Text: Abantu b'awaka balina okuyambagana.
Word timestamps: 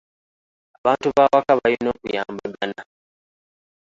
Abantu 0.79 1.07
b'awaka 1.15 1.51
balina 1.59 1.87
okuyambagana. 1.95 2.81